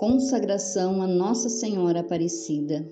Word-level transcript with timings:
Consagração 0.00 1.02
a 1.02 1.06
Nossa 1.06 1.50
Senhora 1.50 2.00
Aparecida. 2.00 2.90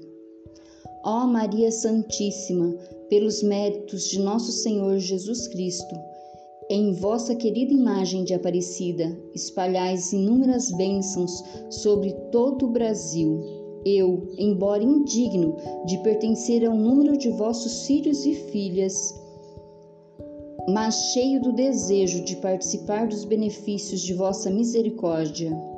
Ó 1.03 1.27
Maria 1.27 1.73
Santíssima, 1.73 2.77
pelos 3.09 3.43
méritos 3.43 4.11
de 4.11 4.21
nosso 4.21 4.53
Senhor 4.53 4.99
Jesus 4.99 5.49
Cristo, 5.49 5.97
em 6.69 6.93
vossa 6.93 7.35
querida 7.35 7.73
imagem 7.73 8.25
de 8.25 8.35
Aparecida, 8.35 9.19
espalhais 9.35 10.13
inúmeras 10.13 10.71
bênçãos 10.73 11.43
sobre 11.71 12.13
todo 12.31 12.67
o 12.67 12.73
Brasil. 12.73 13.41
Eu, 13.87 14.29
embora 14.37 14.85
indigno 14.85 15.57
de 15.87 15.97
pertencer 16.03 16.63
ao 16.63 16.77
número 16.77 17.17
de 17.17 17.31
vossos 17.31 17.87
filhos 17.87 18.27
e 18.27 18.35
filhas, 18.35 19.19
mas 20.69 20.95
cheio 21.15 21.41
do 21.41 21.55
desejo 21.55 22.23
de 22.23 22.37
participar 22.37 23.09
dos 23.09 23.25
benefícios 23.25 24.03
de 24.03 24.13
vossa 24.13 24.51
misericórdia. 24.51 25.78